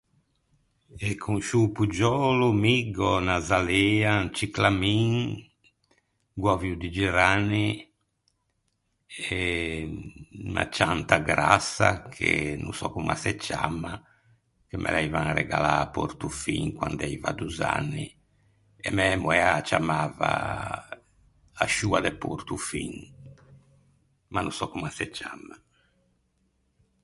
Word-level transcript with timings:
Eh 1.07 1.15
con 1.23 1.37
sciô 1.45 1.59
o 1.65 1.73
poggiölo 1.77 2.47
mi 2.63 2.75
gh’ò 2.95 3.11
unn’azalea, 3.19 4.13
un 4.23 4.29
ciclamin, 4.39 5.13
gh’ò 6.39 6.47
avuo 6.55 6.75
di 6.81 6.89
geranni 6.97 7.67
e 9.35 9.37
unna 10.45 10.65
cianta 10.75 11.15
grassa 11.29 11.87
che 12.15 12.31
no 12.63 12.71
sò 12.79 12.87
comm’a 12.93 13.17
se 13.23 13.31
ciamma, 13.47 13.93
che 14.67 14.75
me 14.81 14.89
l’aivan 14.93 15.29
regallâ 15.39 15.73
à 15.83 15.87
Portofin 15.95 16.65
quand’aiva 16.79 17.31
dozz’anni 17.39 18.05
e 18.87 18.87
mæ 18.95 19.05
moæ 19.23 19.39
a 19.51 19.53
â 19.59 19.63
ciammava 19.67 20.31
a 21.63 21.65
scioa 21.71 21.99
de 22.05 22.11
Portofin, 22.23 22.93
ma 24.31 24.39
no 24.41 24.51
sò 24.57 24.65
comm’a 24.71 24.91
se 24.97 25.05
ciamma. 25.17 25.55